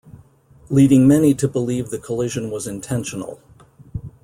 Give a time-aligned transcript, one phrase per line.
[0.71, 3.39] Leading many to believe the collision was intentional.